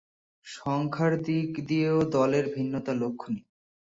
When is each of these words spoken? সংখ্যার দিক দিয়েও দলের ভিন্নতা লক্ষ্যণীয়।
সংখ্যার 0.45 1.13
দিক 1.23 1.49
দিয়েও 1.67 1.99
দলের 2.11 2.45
ভিন্নতা 2.55 2.91
লক্ষ্যণীয়। 2.93 3.45